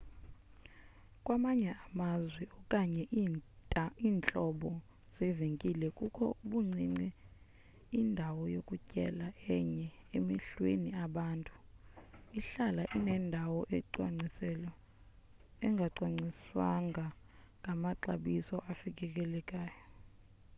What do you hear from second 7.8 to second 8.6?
indawo